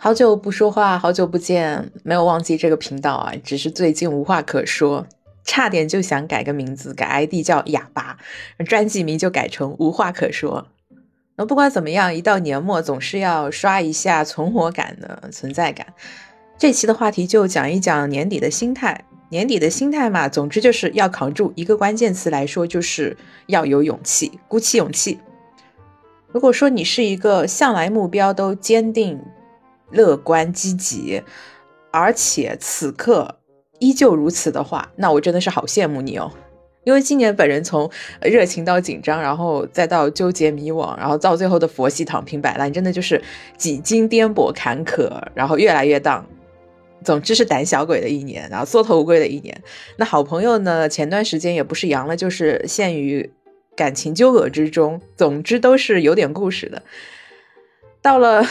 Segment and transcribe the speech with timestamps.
[0.00, 5.04] 好久不说话，好久不见，没有忘记这个频道啊，只是最近无话可说，
[5.42, 8.16] 差点就想改个名字，改 ID 叫哑巴，
[8.64, 10.68] 专辑名就改成无话可说。
[11.34, 15.84] 那不管怎么样，一到年末总是要刷一下存活感的存在感。
[16.56, 21.52] 这期的话题就讲一讲年底的心态，年底的心态嘛，总之就是要扛住。
[21.56, 23.16] 一个关键词来说，就是
[23.48, 25.18] 要有勇气，鼓起勇气。
[26.28, 29.20] 如果说你是一个向来目标都坚定。
[29.90, 31.22] 乐观积极，
[31.90, 33.36] 而且此刻
[33.78, 36.30] 依旧如此的话，那我真的是好羡慕你哦。
[36.84, 37.90] 因为今年本人从
[38.22, 43.22] 热情到紧张，然后再到纠结迷惘，然后到最后的佛系躺平摆烂，真的就是
[43.58, 46.24] 几经颠簸坎坷，然后越来越荡。
[47.04, 49.62] 总之是胆小鬼的一年，然后缩头乌龟的一年。
[49.96, 50.88] 那好朋友呢？
[50.88, 53.30] 前段时间也不是阳了，就是陷于
[53.76, 55.00] 感情纠葛之中。
[55.14, 56.82] 总之都是有点故事的。
[58.00, 58.44] 到了。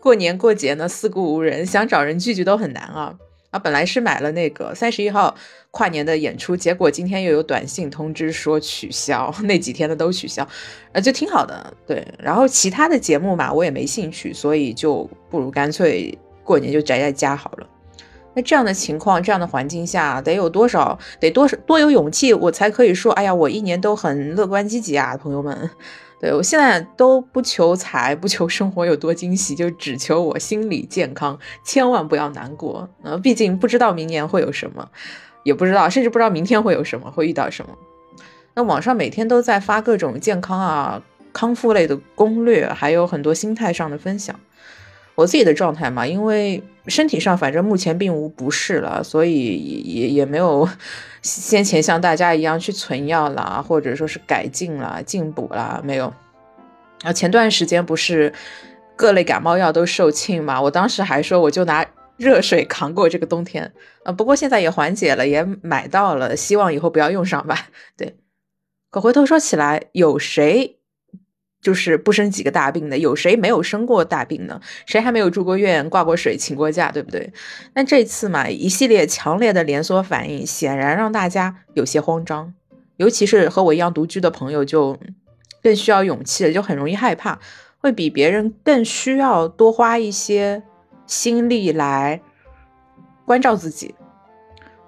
[0.00, 3.14] 过年过节呢，四顾无人，想找人聚聚都很难啊！
[3.50, 5.34] 啊，本来是买了那个三十一号
[5.70, 10.46] 跨年的演出，结果今天又有短信通知说取消， 那几天的都取消，
[10.92, 11.74] 呃，就挺好的。
[11.86, 17.66] 对，然后其他的节目嘛，我也没兴趣，所以就不如干脆过年就宅在家好了。
[18.32, 25.68] 那这样的情况，这样的环境下，得有多少，得多少多有勇气，我才可以说，哎呀，我一年都很乐观积极啊，朋友们。
[26.20, 32.86] 对我现在都不求财，不求生活有多惊喜，就只求我心理健康，千万不要难过。
[33.02, 34.86] 呃，毕竟不知道明年会有什么，
[35.44, 37.72] 也不知道，甚至不知道明天会有什么，会遇到什么。
[38.54, 44.38] 那网上每天都在发各种健康啊、康复类的攻略，还有很多心态上的分享。
[45.14, 50.68] 我自己的状态嘛，因为身体上反正目前并无不适了，所以也也没有
[51.22, 56.12] 先前像大家一样去存药啦，或者说是改进啦、进补啦，没有。
[57.02, 58.32] 啊，前段时间不是
[58.96, 63.72] 各类感冒药都售罄嘛，我当时还说我就拿热水扛过这个冬天
[64.04, 67.68] 啊，不过现在也缓解了，也买到了，希望以后不要用上吧。
[67.96, 68.16] 对，
[68.90, 70.79] 可回头说起来，有谁？
[71.60, 74.60] 就是不生几个大病的，有谁没有生过大病呢？
[74.86, 77.32] 谁还没有住过院、挂过水、请过假，对不对？
[77.74, 82.54] 那这次嘛，一系列强烈的连锁反应，显然让大家有些慌张，
[82.96, 84.98] 尤其是和我一样独居的朋友，就
[85.62, 87.38] 更需要勇气了，就很容易害怕，
[87.78, 90.62] 会比别人更需要多花一些
[91.06, 92.22] 心力来
[93.26, 93.94] 关照自己。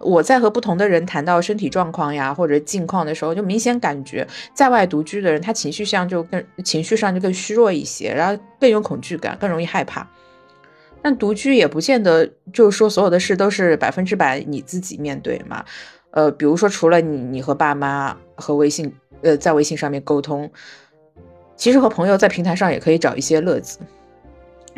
[0.02, 10.06] 我在和不同的人谈到身体状况呀或者近况的时候，就明显感觉在外独居的人，他情绪上就更情绪上就更虚弱一些，然后更有恐惧感，更容易害怕。
[11.00, 15.64] 但独居也不见得就是说所有的事都是百分之百你自己面对嘛。
[16.10, 18.92] 呃，比如说除了你，你和爸妈和微信，
[19.22, 20.50] 呃，在微信上面沟通，
[21.56, 23.78] 其实和朋友在平台上也可以找一些乐子。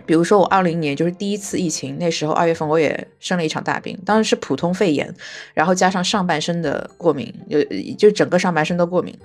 [0.07, 5.13] 比如说我二零年就是第一次疫情，那时候二月份我也生了一场大病，当时是普通肺炎，
[5.55, 7.63] 然后加上上半身的过敏，就
[7.95, 9.17] 就整个上半身都过敏。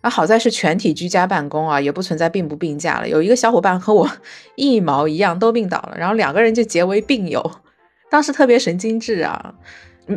[0.00, 3.08] 啊，好在是全体居家办公啊，也不存在病不病假了。
[3.08, 4.08] 有一个小伙伴和我
[4.54, 7.50] 一毛一样都病倒了，然后两个人就结为病友，
[8.10, 9.54] 当时特别神经质啊。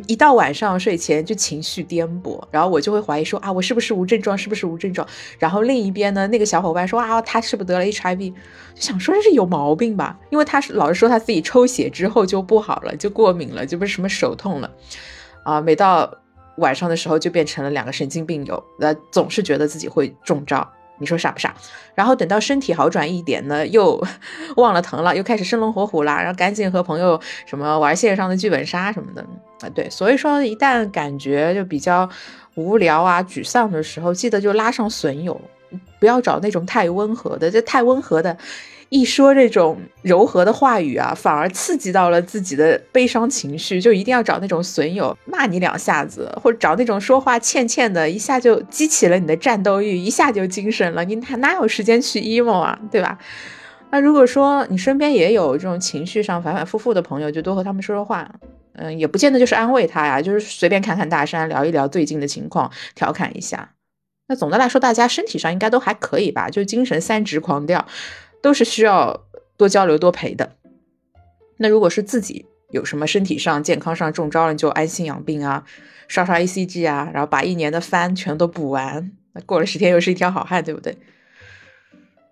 [0.06, 4.38] 一到晚上睡前就情绪颠簸，然后我就会怀疑说啊，我是不是无症状？
[4.38, 5.08] 是不是无症状？
[5.40, 8.32] 然后另一边呢，那个小伙伴说啊，他是不是得了 HIV？
[8.76, 14.72] 就想说这是有毛病吧，因为他是老是说他自己抽血之后就不好了，就过敏了，就不是什么手痛了，
[15.44, 16.14] 啊，每到
[16.58, 20.70] 晚上的时候就变成了两个神经病友，那总是觉得自己会中招。
[21.00, 21.54] 你说傻不傻？
[21.96, 24.02] 然后等到身体好转一点呢，又
[24.58, 29.26] 忘了疼了，又开始生龙活虎啦，然后赶紧和朋友什么玩线上的剧本杀什么的
[29.62, 29.70] 啊。
[29.74, 32.08] 对，所以说一旦感觉就比较
[32.56, 35.40] 无聊啊、沮丧的时候，记得就拉上损友，
[36.00, 38.38] 不要找那种太温和的，这太温和的。
[38.90, 51.06] 一说这种柔和的话语啊，反而刺激到了自己的悲伤情绪，就一定要找那种损友骂你两下子，或者找那种说话欠欠的，一下就激起了你的战斗欲，一下就精神了。
[51.06, 53.20] 你哪有时间去 emo 啊，对吧？
[53.92, 58.28] 那如果说你身边也有这种情绪上反反复复的朋友，就多和他们说说话，
[58.74, 63.70] 嗯，也不见得就是安慰他呀，就是随便侃侃大山，聊一聊最近的情况，调侃一下。
[64.28, 66.50] 那总的来说，大家身体上应该都还可以吧？
[66.50, 67.86] 就精神三值狂掉。
[68.42, 69.26] 都是需要
[69.58, 70.56] 多交流多陪的。
[71.58, 75.66] 那如果是自己有什么身体上健康上中招了，就安心养病啊，
[76.08, 79.12] 刷刷 ACG 啊，然后把一年的番全都补完。
[79.34, 80.98] 那过了十天又是一条好汉，对不对？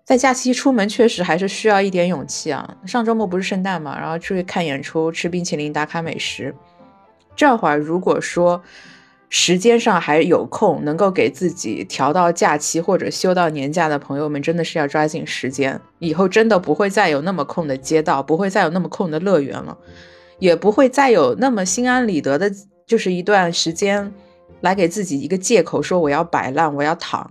[0.04, 2.78] 在假期出门确实还是需要一点勇气啊。
[2.86, 6.54] 上周末不是圣诞嘛，然后出去看演出、吃冰淇淋、打卡美食。
[7.36, 8.62] 这会儿如果说
[9.30, 15.78] 时间上还有空，能够给自己调到假期或者休到年假的朋友们，真的是要抓紧时间。
[15.98, 19.76] 以后真的不会再有那么空的街道，不会再有那么空的乐园了，
[20.38, 22.50] 也不会再有那么心安理得的，
[22.86, 24.12] 就是一段时间
[24.62, 27.30] 来给自己一个借口说我要摆烂，我要躺，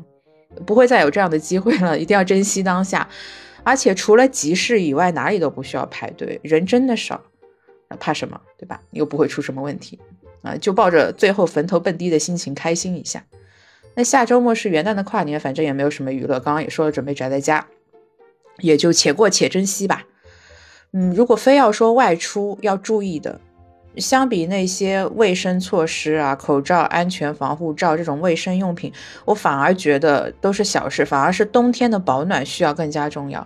[0.67, 1.97] 不会再有这样的机会了。
[1.97, 3.09] 一定要珍惜当下。
[3.63, 7.19] 而且除了集市以外，哪里都不需要排队，人真的少，
[8.00, 8.79] 怕什么，对吧？
[8.91, 10.00] 又不会出什么问题。
[10.42, 13.24] 啊，就抱着最后坟头蹦迪的心情开心一下。
[13.95, 16.39] 那下周末是元旦的跨年，反正也没有什么娱乐。
[16.39, 17.66] 刚刚也说了，准备宅在家，
[18.60, 20.04] 也就且过且珍惜吧。
[20.94, 23.42] 嗯，如果非要说外出要注意的，
[23.98, 28.94] 相比那些卫生措施啊，口罩、安全防护罩这种卫生用品，
[29.25, 33.45] 我反而觉得都是小事，反而是冬天的保暖需要更加重要。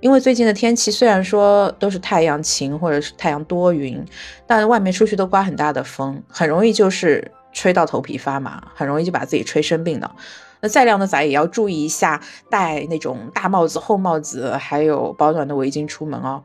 [0.00, 4.04] 因为最近的天气虽然说都是太阳晴或者是太阳多云，
[4.46, 10.14] 但外面出去都刮很大的风，很容易就是吹到头皮发麻，很容易就把自己吹生病了。
[10.60, 16.42] 那再靓的仔也要注意一下，戴那种大帽子、厚帽子，还有保暖的围巾出门哦。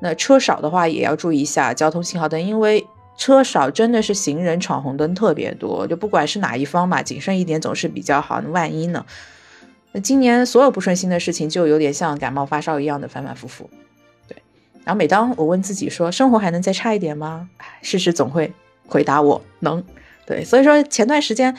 [0.00, 2.86] 那车少的话也要注意一下交通信号灯，因为
[3.16, 8.42] 车少真的是行人闯红灯特别多，就不管是哪一方嘛，谨慎一点总是比较好。
[8.48, 9.04] 万一呢？
[9.94, 13.70] 那今年所有不顺心的事情，就有点像感冒发烧一样的反反复复，
[14.26, 14.36] 对。
[14.84, 17.48] 然后每当我问自己说，生活还能再差一点吗？
[17.80, 18.52] 事实总会
[18.88, 19.82] 回答我能。
[20.26, 21.56] 对，所以说前段时间，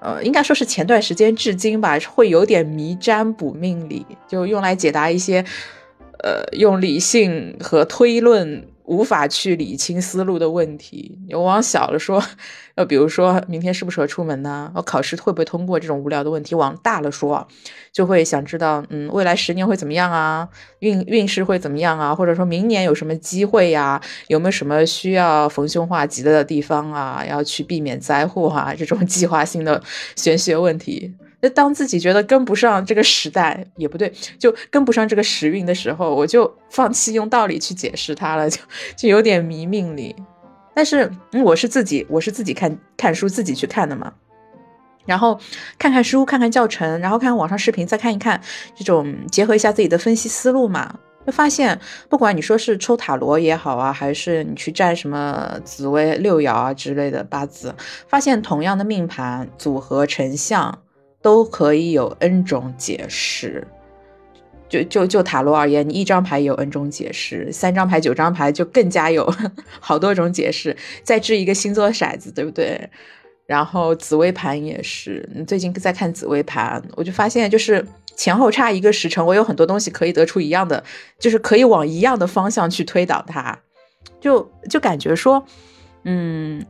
[0.00, 5.44] 呃，应该说是前段时间至今吧，会有点迷占卜命理，就用来解答一些，
[6.24, 8.66] 呃，用理性和推论。
[8.86, 12.22] 无法去理清思路的问题，我往小了说，
[12.76, 14.70] 呃，比如说明天适不适合出门呢？
[14.74, 16.54] 我考试会不会通过这种无聊的问题？
[16.54, 17.46] 往大了说，
[17.92, 20.48] 就会想知道，嗯，未来十年会怎么样啊？
[20.78, 22.14] 运运势会怎么样啊？
[22.14, 24.00] 或者说明年有什么机会呀？
[24.28, 27.24] 有没有什么需要逢凶化吉的地方啊？
[27.28, 28.72] 要去避免灾祸啊？
[28.72, 29.82] 这种计划性的
[30.14, 31.12] 玄学问题。
[31.40, 38.58] 那当自己觉得跟不上这个时代也不对，就跟不上这个时运的时候，我就放弃用道理去解释它了，就
[38.96, 40.16] 就有点迷命理。
[40.74, 41.10] 但是
[41.44, 44.12] 我是自己，我是自己看看书自己去看的嘛，
[45.04, 45.38] 然后
[45.78, 48.40] 看看书，看看教程，然后看网上视频，再看一看
[48.74, 51.78] 这种结合一下自己的分析思路嘛，就发现
[52.08, 57.74] 不管你说是抽塔罗也好啊，还是你去占什么紫薇六爻啊之类的八字，
[58.08, 60.78] 发现同样的命盘组合成像。
[61.26, 63.66] 都可以有 n 种解释，
[64.68, 69.28] 就就就塔罗而言，你一张牌有 n 种解释，三张牌、九张牌就更加有
[69.80, 70.76] 好多种解释。
[71.02, 72.88] 再掷一个星座骰子，对不对？
[73.44, 77.84] 然后紫微盘也是，你最近在看紫微盘，我就发现就是
[78.14, 80.84] 前后差一个时辰，我有很多东西可以得出一样的，
[81.18, 83.58] 就是可以往一样的方向去推导它，
[84.20, 85.44] 就就感觉说，
[86.04, 86.64] 嗯。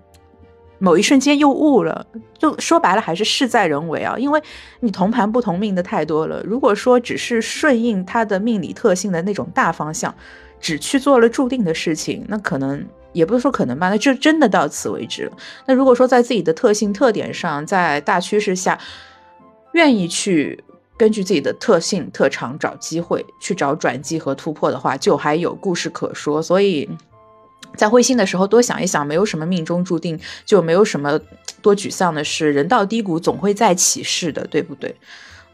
[0.79, 2.07] 某一瞬间又悟了，
[2.39, 4.43] 就说白了还是事在人为啊，因为
[4.81, 6.43] 你同盘不同命的太多了。
[6.45, 10.15] 如果说只是顺应他的命理特性的那种大方向，
[10.61, 15.33] 只去做了注定的事情，那可能也不是说可能吧，那就真的到此为止了。
[15.67, 18.79] 那如果说在自己的特性特点上，在大趋势下，
[19.73, 20.63] 愿意去
[20.99, 26.43] 根据自己的特性特长找机会，去找转机和突破的话，就还有故事可说。
[26.43, 26.87] 所以。
[27.75, 31.19] 在灰心的时候多想一想，没有什么命中注定，就没有什么
[31.61, 32.53] 多沮丧的事。
[32.53, 34.95] 人到低谷总会再起势的，对不对？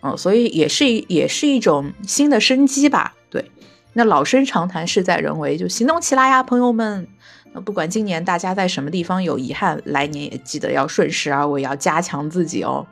[0.02, 3.14] 嗯，所以也是也是一种新的生机吧。
[3.30, 3.50] 对，
[3.92, 7.06] 那老生常谈，事在人为，就行动起来呀，朋友们。
[7.52, 12.86] 那不管今年大家在什么地方有遗憾，来年也记得要顺势而为，要加强自己哦。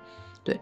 [0.45, 0.59] 对，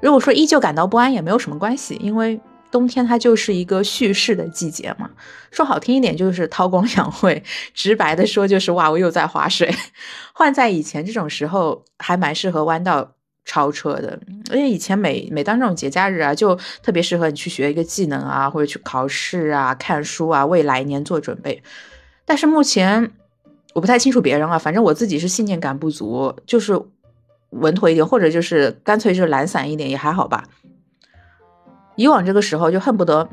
[0.00, 2.40] 如果说依旧感到不安，也没有什么关系，因为。
[2.70, 5.10] 冬天它就是一个蓄势的季节嘛，
[5.50, 9.74] 说好听一点就是韬光养晦，直白的说就是哇我又在划水。
[10.34, 14.20] 换在以前这种时候还蛮适合弯道超车的，
[14.52, 21.62] 因为以前每每当这种节假日啊，就特别适合你去学一个技能啊，或者去考试啊、看书啊，为来年做准备。
[22.26, 23.10] 但是目前
[23.72, 26.78] 我不太清楚别人啊，反正我自己是信念感不足，就是
[27.50, 30.44] 稳妥一点，或者就是干脆就懒散一点也还好吧。
[31.98, 33.28] 以往这个时候就恨不得，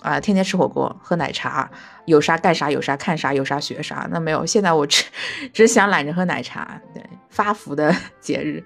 [0.00, 1.70] 啊，天天吃火锅、喝奶茶，
[2.06, 4.08] 有啥干啥，有啥看啥，有啥学啥。
[4.10, 5.04] 那没有，现在我只
[5.52, 6.80] 只想懒着喝奶茶。
[6.94, 8.64] 对，发福的 节日。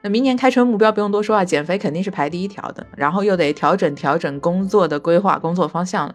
[0.00, 2.86] 那明年开春目标不用多说啊，减肥肯定是排第一条的。
[2.96, 6.14] 然后又得调整调整工作的规划、工作方向了。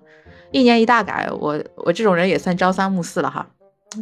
[0.51, 3.45] 一年一大改，我我这种人也算朝三暮四了哈。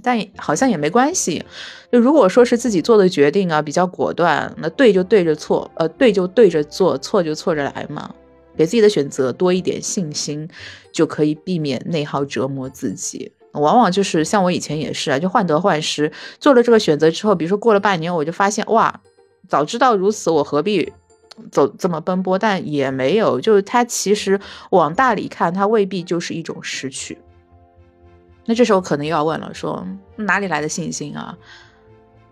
[0.03, 1.43] 但好像也没关系。
[1.91, 8.13] 就如果说是自己做的决定啊比较果断，那对就对着错，呃，对就对着做，错就错着来嘛。
[8.57, 10.47] 给自己的选择多一点信心，
[10.91, 13.31] 就可以避免内耗折磨自己。
[13.53, 19.01] 往往就是像我以前也是啊，就患得患失，做了这个选择之后，比如说过了半年，我就发现哇，
[19.49, 20.93] 早知道如此，我何必
[21.51, 22.39] 走这么奔波？
[22.39, 24.39] 但也没有，就是它其实
[24.69, 27.17] 往大里看，它未必就是一种失去。
[28.45, 31.37] 那这时候可能又要问了，说哪里来的信心啊？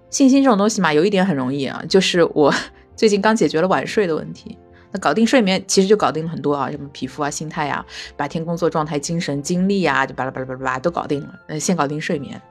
[0.09, 2.53] 信心这种东西嘛，有一点很容易啊，就是我
[2.95, 4.57] 最近刚解决了晚睡的问题。
[4.91, 7.85] 那搞定睡眠，其实就搞定了很多啊，什么皮肤啊、心态啊、
[8.17, 11.29] 白天工作状态、精神精力啊，就巴拉巴拉巴拉巴拉都搞定了。
[11.47, 12.41] 嗯，先搞定睡眠。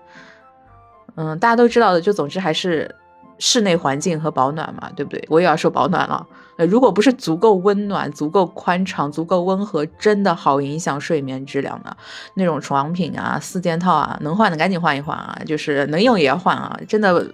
[1.16, 2.94] 嗯，大家都知道的，就总之还是
[3.40, 5.24] 室内环境和保暖嘛，对不对？
[5.28, 6.24] 我也要说保暖了。
[6.58, 11.96] 呃，如果不是足够温暖、足够宽敞、足够温和，真的好影响睡眠质量的。
[12.34, 17.26] 那种床品啊、四件套啊，能换的赶紧换一换啊，就是能用也要换啊，真的。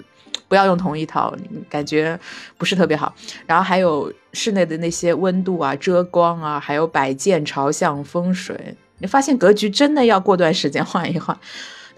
[0.49, 1.35] 不要用同一套，
[1.69, 2.19] 感觉
[2.57, 3.15] 不是特别好。
[3.47, 11.37] 然后还有室内的那些温度啊、遮光啊，还有摆件、朝向、风水，你发现格局真的要过段时间换一换。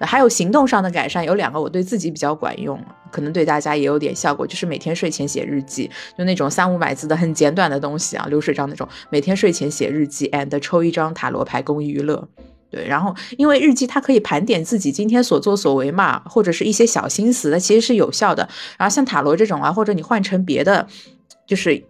[0.00, 2.78] 还有行动上的改善，有两个我对自己比较管用，
[3.10, 12.28] 可能对大家也有点效果，就是每天睡前写日记，就那种三五百字的很简短的东西啊，流水账那种，每天睡前写日记，and 抽一张塔罗牌公益娱乐。
[12.68, 18.48] 对，然后因为日记它可以盘点自己今天所作所为嘛，或者是一些小心思，它其实是有效的。
[18.76, 20.86] 然后像塔罗这种啊，或者你换成别的，
[21.46, 21.84] 就是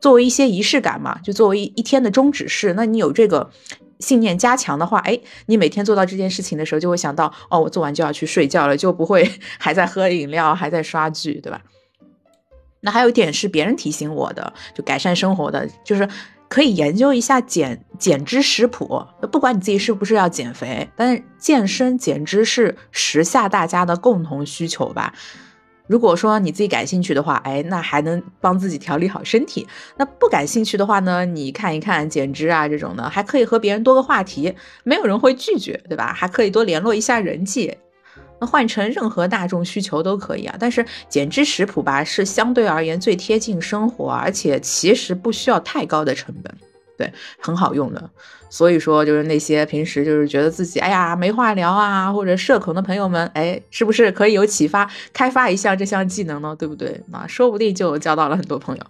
[0.00, 2.74] 作为一些仪式感嘛，就作为一天的终止式。
[2.74, 3.50] 那你有这个
[4.00, 11.62] 信念加强的话，哎，你每天做到这件事情的时候，就会想到哦，我做完就要去睡觉了，就不会 还在喝饮料，还在刷剧，对吧？
[12.80, 16.06] 那还有一点是别人提醒我的，就改善生活的，就是。
[16.48, 25.12] 可以研究一下减减脂食谱，不管你自己是不是要减肥，但是健身减脂是时下大家的共同需求吧。
[25.86, 29.66] 如果说你自己感兴趣的话，哎，那还能帮自己调理好身体。
[29.96, 36.12] 那不感兴趣的话呢，你看一看减脂啊这种的，还可以和别人多个话题，没有人会拒绝，对吧？
[36.12, 37.74] 还可以多联络一下人际。
[38.40, 46.54] 那换成任何大众需求都可以啊，但是减脂食谱吧是相对而言最贴近生活，而且其实不需要太高的成本，
[46.96, 48.10] 对，很好用的。
[48.50, 56.56] 所以说，就是那些平时就是觉得自己哎呀没话聊啊，或者社恐的朋友们，哎，是不是可以有启发，开发一下这项技能呢？
[56.58, 57.02] 对不对？
[57.12, 58.82] 啊说不定就交到了很多朋友。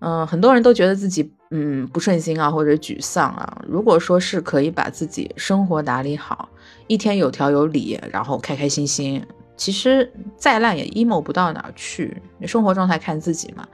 [0.00, 3.62] 嗯，很多人都觉得自己嗯不顺心啊，或者沮丧啊。
[3.66, 6.48] 如果说是可以把自己生活打理好，
[6.86, 9.24] 一天有条有理，然后开开心心，
[9.56, 12.16] 其实再烂也 emo 不到哪儿去。
[12.46, 13.66] 生活状态看自己嘛。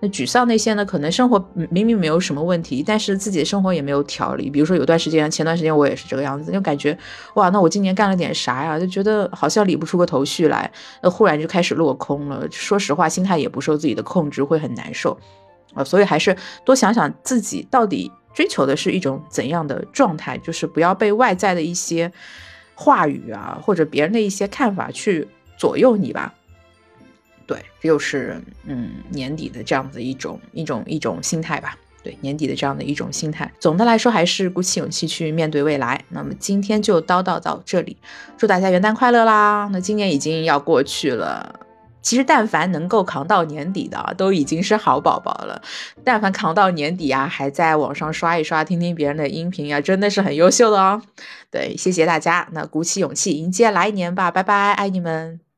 [0.00, 4.50] 那沮丧那些呢，可能生活明明没有什么问题，但是自己的生活也没有条理。
[4.50, 6.96] 比如说有段时间，前段时间我也是这个样子，就感觉
[7.34, 8.78] 哇，那我今年干了点啥呀？
[8.78, 10.70] 就觉得好像理不出个头绪来，
[11.02, 12.46] 那忽然就开始落空了。
[12.50, 15.16] 说实话，心态也不受自己的控制，会很难受。
[15.74, 22.10] 啊，所以还是多想想自己到底追求的是一种怎样的状态，就是不要被外在的一些
[22.74, 26.34] 话语啊，或者别人的一些看法去左右你吧。
[27.46, 31.76] 对，这就是嗯年底的这样子一种一种一种心态吧。
[32.02, 36.02] 对，年底的这样的一种心态，总的来说还是鼓起勇气去面对未来。
[36.08, 37.98] 那么今天就叨叨到这里，
[38.38, 39.68] 祝大家元旦快乐啦！
[39.70, 41.59] 那今年已经要过去了。
[42.02, 45.60] 其实，但凡能够扛到年底的，都已经是好宝宝了。
[46.04, 51.02] 但凡扛到年底啊，还在网上刷一刷，听听别人的音频呀，真的是很优秀的哦。
[51.50, 55.49] 对，谢谢大家，那鼓起勇气迎接来年吧，拜拜，爱你们。